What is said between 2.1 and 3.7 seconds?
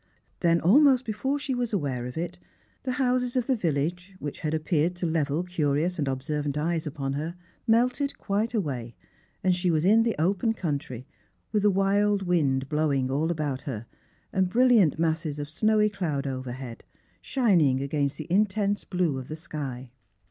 it, the houses of the